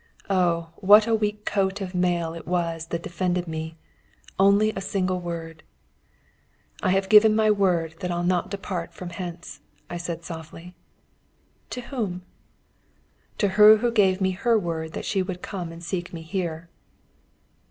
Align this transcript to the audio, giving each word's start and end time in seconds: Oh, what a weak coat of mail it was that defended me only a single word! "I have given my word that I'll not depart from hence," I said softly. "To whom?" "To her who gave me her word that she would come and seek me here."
Oh, 0.31 0.71
what 0.77 1.05
a 1.05 1.13
weak 1.13 1.45
coat 1.45 1.79
of 1.79 1.93
mail 1.93 2.33
it 2.33 2.47
was 2.47 2.87
that 2.87 3.03
defended 3.03 3.47
me 3.47 3.77
only 4.39 4.71
a 4.71 4.81
single 4.81 5.19
word! 5.19 5.61
"I 6.81 6.89
have 6.89 7.07
given 7.07 7.35
my 7.35 7.51
word 7.51 7.93
that 7.99 8.09
I'll 8.09 8.23
not 8.23 8.49
depart 8.49 8.95
from 8.95 9.11
hence," 9.11 9.59
I 9.91 9.97
said 9.97 10.23
softly. 10.23 10.73
"To 11.69 11.81
whom?" 11.81 12.23
"To 13.37 13.47
her 13.49 13.77
who 13.77 13.91
gave 13.91 14.19
me 14.21 14.31
her 14.31 14.57
word 14.57 14.93
that 14.93 15.05
she 15.05 15.21
would 15.21 15.43
come 15.43 15.71
and 15.71 15.83
seek 15.83 16.11
me 16.13 16.23
here." 16.23 16.67